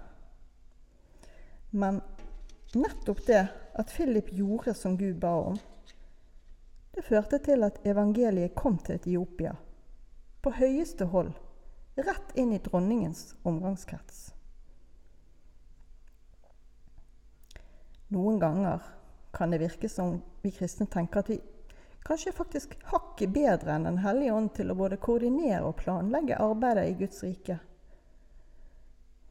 Men 1.77 2.01
nettopp 2.73 3.21
det 3.27 3.43
at 3.79 3.93
Philip 3.93 4.33
gjorde 4.33 4.73
som 4.75 4.97
Gud 4.97 5.21
ba 5.21 5.35
om, 5.51 5.59
det 6.97 7.05
førte 7.05 7.39
til 7.45 7.63
at 7.63 7.85
evangeliet 7.87 8.57
kom 8.57 8.79
til 8.81 8.97
Etiopia 8.97 9.53
på 10.43 10.55
høyeste 10.57 11.11
hold, 11.13 11.35
rett 12.01 12.33
inn 12.41 12.55
i 12.57 12.63
dronningens 12.65 13.35
omgangskrets. 13.47 14.31
Noen 18.15 18.41
ganger 18.41 18.83
kan 19.37 19.53
det 19.53 19.61
virke 19.61 19.91
som 19.93 20.17
vi 20.41 20.55
kristne 20.57 20.89
tenker 20.89 21.21
at 21.21 21.31
vi 21.31 21.39
kanskje 22.09 22.33
faktisk 22.33 22.75
hakket 22.89 23.35
bedre 23.35 23.75
enn 23.75 23.85
Den 23.85 23.99
hellige 24.01 24.33
ånd 24.33 24.55
til 24.57 24.73
å 24.73 24.77
både 24.79 24.97
koordinere 24.97 25.67
og 25.69 25.77
planlegge 25.83 26.39
arbeidet 26.41 26.87
i 26.89 26.95
Guds 27.03 27.21
rike. 27.23 27.59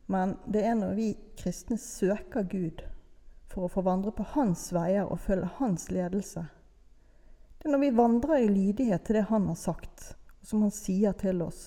Men 0.05 0.35
det 0.45 0.61
er 0.63 0.77
når 0.77 0.93
vi 0.95 1.07
kristne 1.39 1.79
søker 1.81 2.45
Gud 2.45 2.83
for 3.49 3.65
å 3.65 3.71
få 3.71 3.81
vandre 3.81 4.13
på 4.13 4.27
Hans 4.35 4.69
veier 4.75 5.09
og 5.09 5.19
følge 5.25 5.49
Hans 5.57 5.89
ledelse. 5.89 6.45
Det 7.57 7.65
er 7.65 7.73
når 7.73 7.81
vi 7.81 7.95
vandrer 7.97 8.45
i 8.45 8.51
lydighet 8.51 9.07
til 9.07 9.17
det 9.17 9.25
Han 9.31 9.49
har 9.49 9.57
sagt, 9.57 10.13
som 10.45 10.61
han 10.61 10.71
sier 10.71 11.17
til 11.17 11.41
oss, 11.41 11.65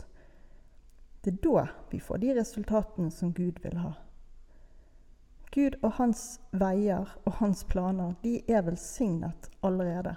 det 1.21 1.35
er 1.35 1.43
da 1.45 1.67
vi 1.91 1.99
får 2.01 2.23
de 2.23 2.33
resultatene 2.39 3.11
som 3.11 3.35
Gud 3.37 3.59
vil 3.61 3.77
ha. 3.83 3.93
Gud 5.51 5.75
og 5.83 5.99
hans 5.99 6.39
veier 6.55 7.11
og 7.27 7.33
hans 7.43 7.65
planer, 7.67 8.15
de 8.23 8.39
er 8.49 8.63
velsignet 8.63 9.51
allerede. 9.61 10.15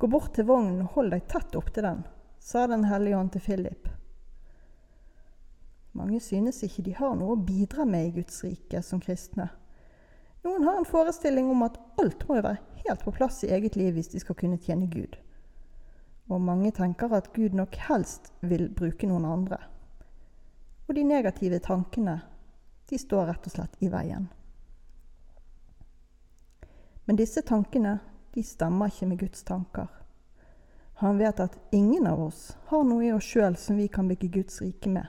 Gå 0.00 0.08
bort 0.08 0.32
til 0.32 0.46
vognen 0.48 0.80
og 0.80 0.94
hold 0.94 1.10
deg 1.12 1.26
tett 1.28 1.56
opptil 1.58 1.84
den, 1.84 1.98
sa 2.40 2.64
Den 2.66 2.86
hellige 2.88 3.18
ånd 3.18 3.34
til 3.34 3.42
Philip. 3.44 3.88
Mange 5.92 6.20
synes 6.24 6.62
ikke 6.64 6.86
de 6.86 6.94
har 6.96 7.18
noe 7.18 7.34
å 7.34 7.42
bidra 7.44 7.84
med 7.84 8.06
i 8.06 8.14
Guds 8.14 8.38
rike 8.46 8.80
som 8.86 9.02
kristne. 9.04 9.50
Noen 10.46 10.64
har 10.64 10.78
en 10.80 10.88
forestilling 10.88 11.50
om 11.52 11.66
at 11.66 11.76
alt 12.00 12.24
må 12.28 12.38
jo 12.38 12.46
være 12.46 12.80
helt 12.86 13.04
på 13.04 13.12
plass 13.12 13.42
i 13.44 13.52
eget 13.52 13.76
liv 13.76 13.92
hvis 13.98 14.08
de 14.14 14.22
skal 14.24 14.38
kunne 14.40 14.56
tjene 14.64 14.88
Gud. 14.88 15.18
Og 16.32 16.40
mange 16.40 16.72
tenker 16.72 17.12
at 17.12 17.34
Gud 17.36 17.52
nok 17.58 17.76
helst 17.90 18.32
vil 18.40 18.70
bruke 18.72 19.04
noen 19.10 19.28
andre. 19.28 19.60
Og 20.88 20.96
de 20.96 21.04
negative 21.04 21.60
tankene, 21.60 22.22
de 22.88 22.98
står 22.98 23.28
rett 23.28 23.50
og 23.50 23.52
slett 23.52 23.82
i 23.84 23.92
veien. 23.92 24.30
Men 27.04 27.20
disse 27.20 27.44
tankene, 27.44 27.98
de 28.34 28.42
stemmer 28.42 28.90
ikke 28.90 29.06
med 29.06 29.18
Guds 29.18 29.42
tanker. 29.42 29.88
Han 31.00 31.18
vet 31.18 31.40
at 31.40 31.58
ingen 31.70 32.06
av 32.06 32.20
oss 32.22 32.56
har 32.66 32.84
noe 32.84 33.06
i 33.06 33.12
oss 33.12 33.24
sjøl 33.24 33.56
som 33.56 33.78
vi 33.80 33.88
kan 33.88 34.08
bygge 34.08 34.28
Guds 34.28 34.60
rike 34.60 34.90
med. 34.92 35.06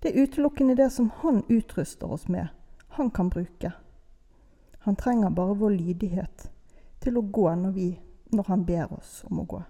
Det 0.00 0.12
er 0.12 0.22
utelukkende 0.22 0.76
det 0.78 0.90
som 0.94 1.10
han 1.20 1.42
utruster 1.48 2.12
oss 2.12 2.28
med, 2.28 2.48
han 2.88 3.10
kan 3.10 3.28
bruke. 3.28 3.72
Han 4.86 4.96
trenger 4.96 5.30
bare 5.30 5.54
vår 5.54 5.70
lydighet 5.70 6.46
til 7.00 7.18
å 7.18 7.22
gå 7.22 7.48
når, 7.54 7.72
vi, 7.74 7.88
når 8.32 8.48
han 8.48 8.64
ber 8.64 8.92
oss 8.96 9.20
om 9.28 9.42
å 9.42 9.48
gå. 9.50 9.60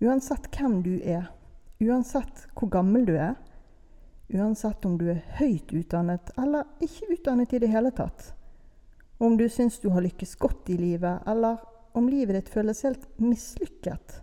Uansett 0.00 0.50
hvem 0.56 0.82
du 0.82 0.94
er, 0.98 1.30
uansett 1.80 2.46
hvor 2.56 2.68
gammel 2.72 3.06
du 3.06 3.14
er, 3.16 3.34
uansett 4.28 4.84
om 4.84 4.98
du 4.98 5.06
er 5.12 5.22
høyt 5.38 5.72
utdannet 5.72 6.34
eller 6.40 6.68
ikke 6.84 7.14
utdannet 7.14 7.52
i 7.54 7.62
det 7.62 7.70
hele 7.72 7.94
tatt, 7.96 8.32
om 9.20 9.36
du 9.36 9.48
syns 9.52 9.78
du 9.78 9.90
har 9.92 10.04
lykkes 10.04 10.34
godt 10.40 10.70
i 10.72 10.78
livet, 10.80 11.20
eller 11.28 11.60
om 11.92 12.08
livet 12.08 12.38
ditt 12.38 12.52
føles 12.52 12.82
helt 12.86 13.06
mislykket, 13.20 14.20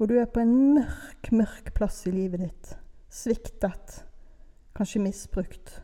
og 0.00 0.08
du 0.08 0.16
er 0.18 0.30
på 0.30 0.40
en 0.42 0.54
mørk, 0.78 1.28
mørk 1.30 1.72
plass 1.76 2.00
i 2.08 2.14
livet 2.14 2.40
ditt, 2.46 2.72
sviktet, 3.12 4.00
kanskje 4.72 5.02
misbrukt, 5.04 5.74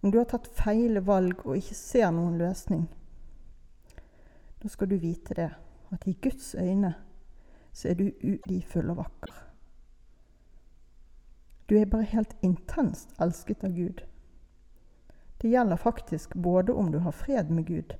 om 0.00 0.10
du 0.10 0.16
har 0.16 0.30
tatt 0.30 0.48
feil 0.56 1.02
valg 1.04 1.44
og 1.44 1.58
ikke 1.58 1.76
ser 1.76 2.08
noen 2.16 2.38
løsning, 2.40 2.86
da 4.60 4.68
skal 4.72 4.88
du 4.88 4.96
vite 5.00 5.36
det, 5.36 5.50
at 5.92 6.06
i 6.08 6.16
Guds 6.22 6.54
øyne 6.54 6.94
så 7.72 7.92
er 7.92 8.00
du 8.00 8.10
ulifull 8.24 8.90
og 8.92 9.02
vakker. 9.04 9.34
Du 11.70 11.76
er 11.78 11.86
bare 11.86 12.08
helt 12.10 12.32
intenst 12.42 13.12
elsket 13.22 13.64
av 13.64 13.76
Gud. 13.76 14.00
Det 15.40 15.48
gjelder 15.48 15.76
faktisk 15.76 16.34
både 16.34 16.72
om 16.72 16.90
du 16.92 16.98
har 16.98 17.12
fred 17.12 17.50
med 17.50 17.66
Gud, 17.66 17.94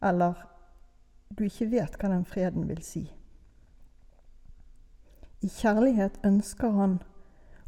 eller 0.00 0.46
du 1.28 1.44
ikke 1.44 1.70
vet 1.70 1.96
hva 1.98 2.10
den 2.12 2.24
freden 2.24 2.68
vil 2.68 2.82
si. 2.86 3.04
I 5.40 5.48
kjærlighet 5.48 6.20
ønsker 6.26 6.76
Han 6.76 6.98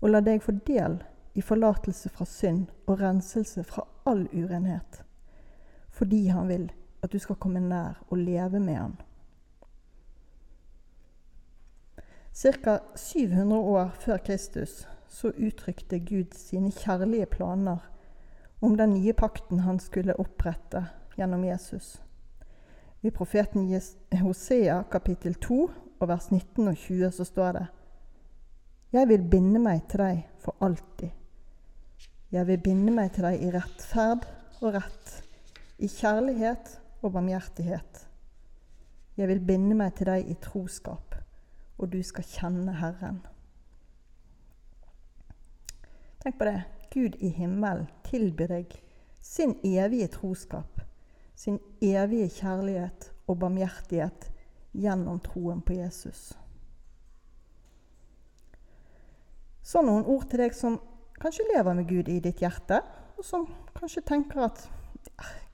å 0.01 0.11
la 0.11 0.21
deg 0.21 0.43
få 0.45 0.55
del 0.67 1.01
i 1.35 1.43
forlatelse 1.43 2.11
fra 2.13 2.27
synd 2.29 2.71
og 2.87 3.01
renselse 3.01 3.65
fra 3.65 3.87
all 4.07 4.27
urenhet, 4.33 5.03
fordi 5.91 6.27
han 6.29 6.51
vil 6.51 6.69
at 7.03 7.13
du 7.13 7.19
skal 7.19 7.39
komme 7.43 7.61
nær 7.61 8.03
og 8.09 8.19
leve 8.19 8.61
med 8.61 8.77
han. 8.77 8.99
Ca. 12.33 12.79
700 12.97 13.59
år 13.59 13.91
før 14.01 14.17
Kristus 14.17 14.87
så 15.09 15.33
uttrykte 15.37 15.99
Gud 15.99 16.37
sine 16.37 16.71
kjærlige 16.73 17.27
planer 17.27 17.83
om 18.63 18.77
den 18.77 18.95
nye 18.95 19.13
pakten 19.13 19.59
han 19.59 19.81
skulle 19.81 20.15
opprette 20.15 20.85
gjennom 21.17 21.45
Jesus. 21.45 22.03
I 23.01 23.11
profeten 23.11 23.81
Hosea 24.21 24.85
kapittel 24.91 25.35
2 25.35 25.57
og 25.99 26.09
vers 26.09 26.29
19 26.31 26.69
og 26.69 26.77
20 26.77 27.11
så 27.11 27.25
står 27.27 27.57
det 27.57 27.65
Jeg 28.93 29.09
vil 29.09 29.25
binde 29.31 29.59
meg 29.59 29.83
til 29.91 30.05
deg 30.05 30.21
for 30.39 30.55
alltid. 30.63 31.11
Jeg 32.31 32.47
vil 32.47 32.61
binde 32.63 32.93
meg 32.95 33.11
til 33.17 33.27
deg 33.27 33.43
i 33.43 33.51
rettferd 33.51 34.29
og 34.61 34.77
rett, 34.77 35.11
i 35.83 35.89
kjærlighet 35.91 36.71
og 37.03 37.13
barmhjertighet. 37.17 38.05
Jeg 39.17 39.29
vil 39.29 39.43
binde 39.47 39.75
meg 39.75 39.97
til 39.99 40.07
deg 40.07 40.31
i 40.31 40.37
troskap, 40.41 41.19
og 41.79 41.91
du 41.93 41.99
skal 42.07 42.25
kjenne 42.31 42.77
Herren. 42.79 43.19
Tenk 46.23 46.39
på 46.39 46.47
det. 46.47 46.82
Gud 46.93 47.17
i 47.21 47.33
himmelen 47.33 47.89
tilbyr 48.05 48.53
deg 48.53 48.77
sin 49.23 49.55
evige 49.65 50.11
troskap, 50.13 50.83
sin 51.35 51.59
evige 51.81 52.29
kjærlighet 52.37 53.09
og 53.27 53.39
barmhjertighet 53.41 54.29
gjennom 54.77 55.21
troen 55.25 55.63
på 55.65 55.77
Jesus. 55.79 56.33
Så 59.63 59.83
noen 59.83 60.05
ord 60.11 60.27
til 60.29 60.43
deg 60.43 60.55
som 60.57 60.81
kanskje 61.23 61.47
lever 61.53 61.77
med 61.79 61.89
Gud 61.89 62.09
i 62.11 62.21
ditt 62.21 62.43
hjerte, 62.43 62.83
og 63.17 63.25
som 63.25 63.47
kanskje 63.77 64.03
tenker 64.05 64.49
at 64.49 64.65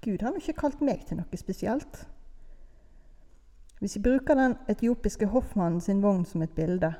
Gud 0.03 0.23
har 0.25 0.37
ikke 0.39 0.57
kalt 0.57 0.81
meg 0.85 1.05
til 1.07 1.21
noe 1.21 1.39
spesielt. 1.41 2.07
Hvis 3.79 3.99
vi 3.99 4.07
bruker 4.09 4.35
den 4.35 4.57
etiopiske 4.71 5.29
hoffmannen 5.31 5.83
sin 5.85 6.01
vogn 6.03 6.25
som 6.27 6.43
et 6.43 6.55
bilde, 6.57 6.95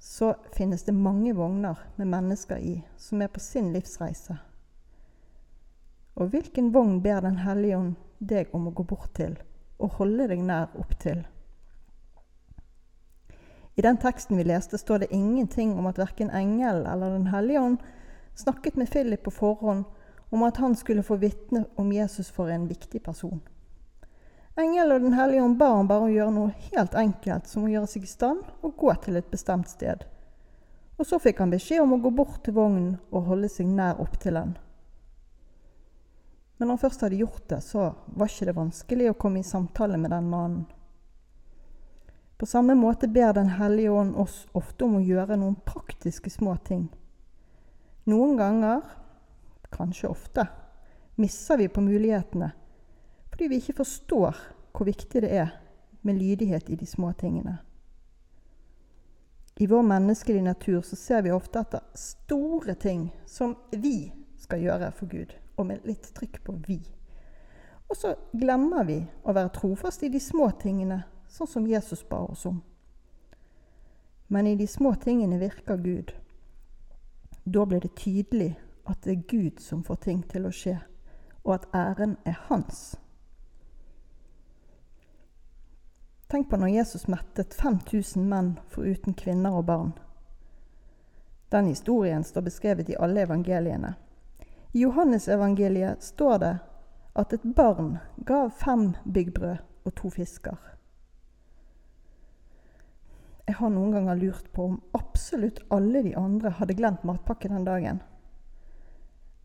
så 0.00 0.34
finnes 0.56 0.82
det 0.82 0.92
mange 0.92 1.34
vogner 1.36 1.78
med 1.96 2.08
mennesker 2.08 2.56
i 2.56 2.78
som 2.96 3.20
er 3.22 3.28
på 3.28 3.40
sin 3.40 3.72
livsreise. 3.72 4.38
Og 6.16 6.32
hvilken 6.32 6.72
vogn 6.72 7.02
ber 7.02 7.20
Den 7.20 7.36
hellige 7.44 7.76
ånd 7.76 7.94
deg 8.18 8.48
om 8.52 8.68
å 8.68 8.72
gå 8.72 8.82
bort 8.82 9.12
til 9.14 9.36
og 9.78 10.00
holde 10.00 10.26
deg 10.28 10.40
nær 10.44 10.72
opp 10.80 10.96
til? 11.00 11.22
I 13.76 13.84
den 13.84 13.96
teksten 14.00 14.36
vi 14.36 14.44
leste, 14.44 14.78
står 14.78 14.98
det 15.04 15.12
ingenting 15.12 15.76
om 15.78 15.86
at 15.86 16.00
verken 16.00 16.30
engel 16.30 16.84
eller 16.86 17.16
Den 17.16 17.30
hellige 17.32 17.60
ånd 17.60 17.78
snakket 18.34 18.76
med 18.76 18.90
Philip 18.90 19.22
på 19.24 19.30
forhånd 19.30 19.84
om 20.30 20.42
at 20.42 20.56
han 20.56 20.76
skulle 20.76 21.02
få 21.02 21.16
vitne 21.16 21.64
om 21.76 21.92
Jesus 21.92 22.30
for 22.30 22.48
en 22.48 22.68
viktig 22.68 23.02
person. 23.02 23.40
Engelen 24.60 24.92
og 24.92 25.04
Den 25.06 25.16
hellige 25.16 25.42
ånd 25.42 25.58
ba 25.58 25.68
ham 25.74 25.88
bare 25.88 26.06
å 26.06 26.12
gjøre 26.12 26.32
noe 26.34 26.54
helt 26.70 26.96
enkelt, 26.98 27.48
som 27.48 27.64
å 27.64 27.70
gjøre 27.70 27.88
seg 27.88 28.04
i 28.04 28.10
stand 28.10 28.48
og 28.60 28.76
gå 28.80 28.92
til 29.04 29.16
et 29.16 29.30
bestemt 29.32 29.70
sted. 29.72 30.04
Og 31.00 31.06
så 31.08 31.20
fikk 31.22 31.40
han 31.40 31.52
beskjed 31.52 31.80
om 31.80 31.94
å 31.96 32.00
gå 32.02 32.12
bort 32.12 32.42
til 32.44 32.58
vognen 32.58 32.98
og 33.08 33.30
holde 33.30 33.48
seg 33.48 33.70
nær 33.70 34.02
opptil 34.02 34.36
den. 34.36 34.52
Men 36.58 36.68
når 36.68 36.74
han 36.74 36.82
først 36.82 37.06
hadde 37.06 37.22
gjort 37.22 37.46
det, 37.48 37.62
så 37.64 37.86
var 38.04 38.28
ikke 38.28 38.50
det 38.50 38.56
vanskelig 38.58 39.08
å 39.08 39.16
komme 39.16 39.40
i 39.40 39.48
samtale 39.48 39.96
med 39.96 40.12
den 40.12 40.28
mannen. 40.28 40.66
På 42.36 42.48
samme 42.48 42.76
måte 42.76 43.08
ber 43.08 43.32
Den 43.32 43.48
hellige 43.56 43.92
ånd 43.92 44.16
oss 44.16 44.46
ofte 44.56 44.84
om 44.84 44.96
å 44.96 45.04
gjøre 45.04 45.36
noen 45.40 45.56
praktiske 45.64 46.30
små 46.32 46.56
ting. 46.64 46.86
Noen 48.08 48.36
ganger, 48.36 48.80
kanskje 49.72 50.08
ofte, 50.08 50.46
misser 51.20 51.60
vi 51.60 51.68
på 51.68 51.84
mulighetene 51.84 52.52
fordi 53.40 53.48
vi 53.48 53.56
ikke 53.56 53.72
forstår 53.72 54.36
hvor 54.76 54.84
viktig 54.84 55.22
det 55.22 55.30
er 55.32 55.48
med 56.02 56.14
lydighet 56.14 56.68
i 56.68 56.74
de 56.76 56.86
små 56.86 57.12
tingene. 57.12 57.58
I 59.56 59.66
vår 59.66 59.82
menneskelige 59.82 60.42
natur 60.42 60.80
så 60.80 60.96
ser 60.96 61.22
vi 61.22 61.32
ofte 61.32 61.62
etter 61.64 61.80
store 61.96 62.74
ting 62.74 63.06
som 63.26 63.56
vi 63.72 64.12
skal 64.36 64.60
gjøre 64.60 64.92
for 64.92 65.08
Gud, 65.08 65.32
og 65.56 65.66
med 65.66 65.88
litt 65.88 66.12
trykk 66.14 66.44
på 66.44 66.52
'vi'. 66.52 66.92
Og 67.88 67.96
så 67.96 68.14
glemmer 68.32 68.84
vi 68.84 69.00
å 69.24 69.32
være 69.32 69.48
trofast 69.48 70.02
i 70.02 70.08
de 70.08 70.20
små 70.20 70.50
tingene, 70.60 71.02
sånn 71.28 71.48
som 71.48 71.66
Jesus 71.66 72.04
ba 72.04 72.16
oss 72.16 72.46
om. 72.46 72.62
Men 74.28 74.46
i 74.46 74.56
de 74.56 74.66
små 74.66 74.94
tingene 74.94 75.38
virker 75.38 75.76
Gud. 75.76 76.12
Da 77.44 77.64
blir 77.64 77.80
det 77.80 77.96
tydelig 77.96 78.58
at 78.86 79.04
det 79.04 79.12
er 79.12 79.28
Gud 79.28 79.60
som 79.60 79.84
får 79.84 79.96
ting 79.96 80.28
til 80.28 80.46
å 80.46 80.52
skje, 80.52 80.80
og 81.44 81.54
at 81.54 81.68
æren 81.74 82.16
er 82.24 82.36
hans. 82.48 83.00
Tenk 86.30 86.50
på 86.50 86.56
når 86.56 86.68
Jesus 86.68 87.08
mettet 87.10 87.54
5000 87.58 88.28
menn 88.30 88.52
foruten 88.70 89.16
kvinner 89.18 89.56
og 89.58 89.64
barn. 89.66 89.88
Den 91.50 91.66
historien 91.66 92.22
står 92.24 92.44
beskrevet 92.46 92.92
i 92.92 92.98
alle 93.02 93.24
evangeliene. 93.26 93.96
I 94.72 94.84
Johannesevangeliet 94.84 96.02
står 96.06 96.38
det 96.38 96.52
at 97.18 97.34
et 97.34 97.48
barn 97.56 97.96
gav 98.28 98.52
fem 98.54 98.92
byggbrød 99.02 99.58
og 99.82 99.96
to 99.98 100.10
fisker. 100.14 100.54
Jeg 103.50 103.58
har 103.58 103.74
noen 103.74 103.90
ganger 103.98 104.22
lurt 104.22 104.52
på 104.54 104.68
om 104.70 104.78
absolutt 104.94 105.58
alle 105.74 106.04
de 106.06 106.14
andre 106.14 106.54
hadde 106.60 106.78
glemt 106.78 107.02
matpakke 107.02 107.50
den 107.50 107.66
dagen. 107.66 107.98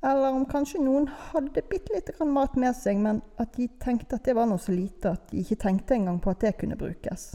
Eller 0.05 0.35
om 0.38 0.45
kanskje 0.45 0.83
noen 0.85 1.07
hadde 1.31 1.63
bitte 1.65 1.95
lite 1.95 2.13
grann 2.13 2.33
mat 2.35 2.53
med 2.62 2.75
seg, 2.77 3.00
men 3.01 3.24
at 3.41 3.55
de 3.57 3.65
tenkte 3.81 4.19
at 4.19 4.27
det 4.27 4.35
var 4.38 4.45
noe 4.45 4.62
så 4.62 4.75
lite 4.75 5.15
at 5.15 5.31
de 5.31 5.41
ikke 5.41 5.57
tenkte 5.63 5.95
engang 5.97 6.19
på 6.21 6.29
at 6.29 6.43
det 6.45 6.51
kunne 6.59 6.77
brukes. 6.77 7.31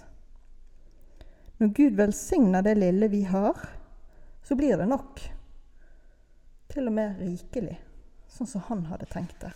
Når 1.59 1.73
Gud 1.75 1.97
velsigner 1.99 2.63
det 2.63 2.77
lille 2.79 3.09
vi 3.11 3.25
har, 3.27 3.59
så 4.47 4.55
blir 4.55 4.79
det 4.79 4.87
nok. 4.87 5.19
Til 6.71 6.87
og 6.87 6.95
med 6.95 7.19
rikelig, 7.19 7.75
sånn 8.31 8.53
som 8.53 8.63
han 8.69 8.87
hadde 8.87 9.11
tenkt 9.11 9.43
det. 9.43 9.51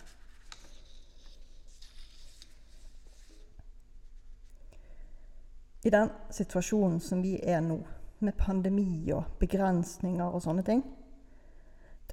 I 5.87 5.93
den 5.93 6.11
situasjonen 6.33 6.99
som 6.99 7.23
vi 7.23 7.37
er 7.39 7.63
nå, 7.63 7.79
med 8.19 8.35
pandemi 8.35 9.07
og 9.15 9.39
begrensninger 9.39 10.35
og 10.35 10.43
sånne 10.43 10.67
ting, 10.67 10.83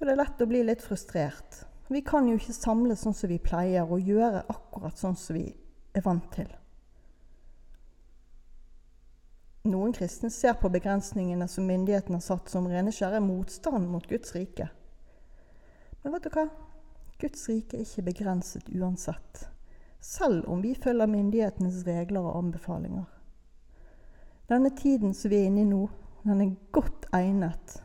er 0.02 0.12
det 0.12 0.18
lett 0.18 0.42
å 0.42 0.49
bli 0.50 0.62
litt 0.66 0.82
frustrert. 0.82 1.62
Vi 1.92 2.00
kan 2.02 2.26
jo 2.28 2.38
ikke 2.38 2.54
samle 2.56 2.97
sånn 2.97 3.14
som 3.14 3.30
vi 3.30 3.38
pleier, 3.42 3.85
og 3.85 4.00
gjøre 4.00 4.47
akkurat 4.50 4.99
sånn 4.99 5.16
som 5.18 5.37
vi 5.37 5.47
er 5.92 6.04
vant 6.04 6.28
til. 6.35 6.49
Noen 9.68 9.92
kristne 9.94 10.30
ser 10.35 10.56
på 10.59 10.73
begrensningene 10.75 11.47
som 11.49 11.69
myndighetene 11.69 12.19
har 12.19 12.25
satt, 12.25 12.49
som 12.50 12.67
rene 12.67 12.91
skjære 12.95 13.21
motstand 13.23 13.86
mot 13.93 14.08
Guds 14.10 14.34
rike. 14.34 14.67
Men 16.02 16.17
vet 16.17 16.26
du 16.26 16.32
hva? 16.34 16.49
Guds 17.23 17.47
rike 17.47 17.78
er 17.78 17.84
ikke 17.86 18.08
begrenset 18.08 18.73
uansett, 18.75 19.45
selv 20.02 20.49
om 20.50 20.65
vi 20.65 20.75
følger 20.75 21.06
myndighetenes 21.06 21.84
regler 21.86 22.26
og 22.26 22.41
anbefalinger. 22.41 23.06
Denne 24.50 24.73
tiden 24.75 25.15
som 25.15 25.30
vi 25.30 25.45
er 25.45 25.52
inne 25.52 25.62
i 25.62 25.71
nå, 25.71 25.84
den 26.26 26.43
er 26.43 26.56
godt 26.75 27.06
egnet 27.15 27.78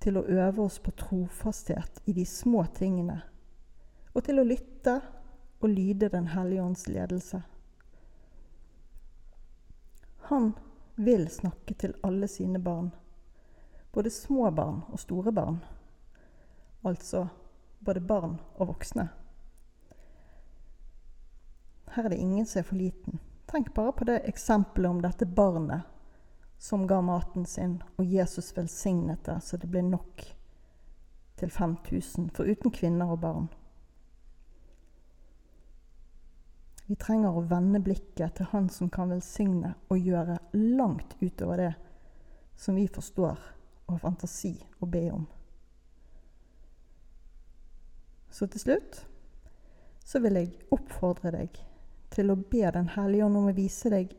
til 0.00 0.16
å 0.16 0.24
øve 0.24 0.64
oss 0.64 0.78
på 0.80 0.92
trofasthet 0.96 2.00
i 2.08 2.14
de 2.16 2.24
små 2.26 2.64
tingene, 2.76 3.20
og 4.14 4.24
til 4.24 4.40
å 4.40 4.46
lytte 4.46 5.00
og 5.60 5.68
lyde 5.68 6.08
Den 6.08 6.30
hellige 6.32 6.62
ånds 6.62 6.86
ledelse. 6.88 7.42
Han 10.30 10.52
vil 10.96 11.28
snakke 11.28 11.74
til 11.74 11.94
alle 12.02 12.28
sine 12.28 12.58
barn, 12.58 12.90
både 13.92 14.10
små 14.10 14.50
barn 14.50 14.82
og 14.88 15.00
store 15.00 15.32
barn, 15.32 15.60
altså 16.82 17.26
både 17.78 18.00
barn 18.00 18.38
og 18.56 18.72
voksne. 18.72 19.08
Her 21.90 22.04
er 22.04 22.08
det 22.08 22.22
ingen 22.22 22.46
som 22.46 22.60
er 22.60 22.68
for 22.68 22.78
liten. 22.78 23.18
Tenk 23.50 23.74
bare 23.74 23.92
på 23.92 24.06
det 24.06 24.20
eksempelet 24.30 24.90
om 24.90 25.00
dette 25.02 25.26
barnet 25.26 25.89
som 26.60 26.86
ga 26.86 27.00
maten 27.00 27.46
sin, 27.46 27.78
og 27.96 28.04
Jesus 28.04 28.52
velsignet 28.56 29.24
det 29.24 29.38
så 29.40 29.56
det 29.56 29.70
ble 29.72 29.80
nok 29.86 30.26
til 31.40 31.50
5000, 31.50 32.26
foruten 32.36 32.74
kvinner 32.76 33.14
og 33.14 33.22
barn. 33.22 33.48
Vi 36.84 36.98
trenger 37.00 37.32
å 37.32 37.46
vende 37.48 37.80
blikket 37.80 38.36
til 38.36 38.50
Han 38.52 38.68
som 38.68 38.90
kan 38.92 39.08
velsigne 39.14 39.72
og 39.88 40.04
gjøre 40.04 40.36
langt 40.52 41.16
utover 41.22 41.62
det 41.62 41.72
som 42.60 42.76
vi 42.76 42.88
forstår 42.92 43.40
og 43.86 43.94
har 43.94 44.04
fantasi 44.04 44.52
å 44.84 44.90
be 44.90 45.06
om. 45.16 45.24
Så 48.28 48.50
til 48.52 48.66
slutt 48.66 49.00
så 50.04 50.20
vil 50.20 50.42
jeg 50.42 50.58
oppfordre 50.76 51.32
deg 51.38 51.62
til 52.12 52.34
å 52.34 52.36
be 52.36 52.68
Den 52.74 52.92
hellige 52.98 53.24
ånd 53.24 53.38
om 53.38 53.48
å 53.48 53.56
vise 53.56 53.88
deg 53.88 54.12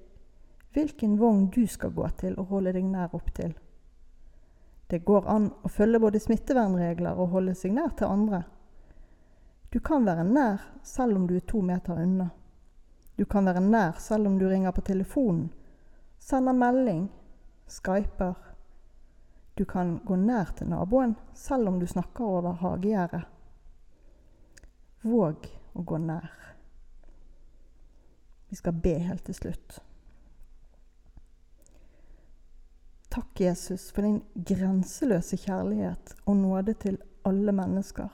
hvilken 0.73 1.17
vogn 1.19 1.49
du 1.49 1.65
skal 1.67 1.91
gå 1.91 2.07
til 2.21 2.37
og 2.39 2.53
holde 2.53 2.73
deg 2.75 2.87
nær 2.87 3.15
opp 3.15 3.31
til. 3.35 3.53
Det 4.91 5.03
går 5.07 5.27
an 5.31 5.47
å 5.63 5.69
følge 5.71 6.01
både 6.03 6.19
smittevernregler 6.19 7.19
og 7.19 7.31
holde 7.35 7.55
seg 7.55 7.75
nær 7.75 7.93
til 7.95 8.11
andre. 8.11 8.43
Du 9.71 9.79
kan 9.79 10.05
være 10.05 10.25
nær 10.27 10.63
selv 10.83 11.15
om 11.15 11.27
du 11.27 11.37
er 11.37 11.45
to 11.47 11.61
meter 11.63 11.99
unna. 12.03 12.27
Du 13.15 13.25
kan 13.25 13.45
være 13.47 13.61
nær 13.63 13.99
selv 14.03 14.27
om 14.27 14.39
du 14.39 14.47
ringer 14.49 14.71
på 14.75 14.83
telefonen, 14.83 15.51
sender 16.19 16.53
melding, 16.53 17.05
skyper. 17.67 18.33
Du 19.55 19.63
kan 19.65 19.99
gå 20.05 20.15
nær 20.15 20.51
til 20.57 20.67
naboen 20.71 21.15
selv 21.33 21.71
om 21.71 21.79
du 21.79 21.87
snakker 21.87 22.25
over 22.25 22.57
hagegjerdet. 22.59 23.23
Våg 25.03 25.47
å 25.73 25.85
gå 25.87 26.01
nær. 26.03 26.31
Vi 28.49 28.59
skal 28.59 28.75
be 28.75 28.97
helt 28.99 29.23
til 29.25 29.39
slutt. 29.39 29.79
Takk, 33.41 33.47
Jesus, 33.47 33.91
for 33.91 34.01
din 34.01 34.21
grenseløse 34.35 35.37
kjærlighet 35.37 36.11
og 36.29 36.35
nåde 36.37 36.73
til 36.77 36.99
alle 37.25 37.51
mennesker. 37.51 38.09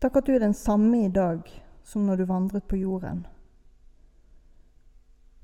Takk 0.00 0.14
at 0.16 0.26
du 0.26 0.32
er 0.32 0.40
den 0.40 0.54
samme 0.54 1.04
i 1.04 1.10
dag 1.12 1.42
som 1.84 2.06
når 2.06 2.16
du 2.16 2.24
vandret 2.24 2.64
på 2.64 2.78
jorden. 2.80 3.26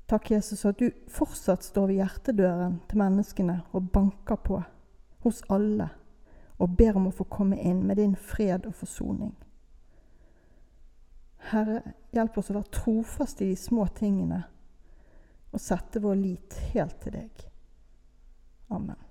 Takk, 0.09 0.31
Jesus, 0.31 0.65
at 0.65 0.79
du 0.79 0.89
fortsatt 1.13 1.61
står 1.63 1.91
ved 1.91 1.99
hjertedøren 1.99 2.79
til 2.89 2.97
menneskene 2.97 3.59
og 3.71 3.91
banker 3.93 4.39
på 4.41 4.63
hos 5.21 5.43
alle 5.53 5.91
og 6.57 6.73
ber 6.73 6.97
om 6.97 7.11
å 7.11 7.13
få 7.13 7.27
komme 7.29 7.59
inn 7.61 7.83
med 7.85 8.01
din 8.01 8.15
fred 8.15 8.65
og 8.65 8.73
forsoning. 8.79 9.35
Herre, 11.51 11.83
hjelp 12.17 12.41
oss 12.41 12.49
å 12.49 12.57
være 12.57 12.73
trofaste 12.79 13.45
i 13.45 13.51
de 13.53 13.61
små 13.61 13.85
tingene 13.93 14.41
og 15.51 15.61
sette 15.61 16.01
vår 16.01 16.17
lit 16.23 16.57
helt 16.73 16.97
til 17.05 17.19
deg. 17.19 17.45
Amen. 18.71 19.06